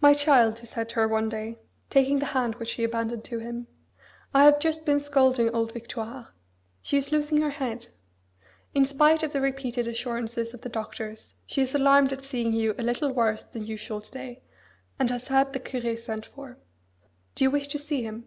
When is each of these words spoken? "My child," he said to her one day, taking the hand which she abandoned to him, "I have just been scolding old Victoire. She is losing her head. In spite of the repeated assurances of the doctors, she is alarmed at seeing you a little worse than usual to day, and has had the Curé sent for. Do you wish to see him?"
"My 0.00 0.14
child," 0.14 0.60
he 0.60 0.66
said 0.66 0.88
to 0.88 0.94
her 0.94 1.06
one 1.06 1.28
day, 1.28 1.58
taking 1.90 2.18
the 2.18 2.24
hand 2.32 2.54
which 2.54 2.70
she 2.70 2.82
abandoned 2.82 3.24
to 3.24 3.40
him, 3.40 3.66
"I 4.32 4.44
have 4.44 4.58
just 4.58 4.86
been 4.86 5.00
scolding 5.00 5.50
old 5.50 5.70
Victoire. 5.72 6.28
She 6.80 6.96
is 6.96 7.12
losing 7.12 7.38
her 7.42 7.50
head. 7.50 7.88
In 8.74 8.86
spite 8.86 9.22
of 9.22 9.34
the 9.34 9.42
repeated 9.42 9.86
assurances 9.86 10.54
of 10.54 10.62
the 10.62 10.70
doctors, 10.70 11.34
she 11.44 11.60
is 11.60 11.74
alarmed 11.74 12.10
at 12.10 12.24
seeing 12.24 12.54
you 12.54 12.74
a 12.78 12.82
little 12.82 13.12
worse 13.12 13.42
than 13.42 13.66
usual 13.66 14.00
to 14.00 14.10
day, 14.10 14.42
and 14.98 15.10
has 15.10 15.28
had 15.28 15.52
the 15.52 15.60
Curé 15.60 15.98
sent 15.98 16.24
for. 16.24 16.56
Do 17.34 17.44
you 17.44 17.50
wish 17.50 17.68
to 17.68 17.78
see 17.78 18.02
him?" 18.02 18.26